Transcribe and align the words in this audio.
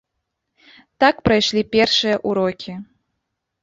Так 1.03 1.15
прайшлі 1.29 1.61
першыя 1.79 2.15
ўрокі. 2.33 2.71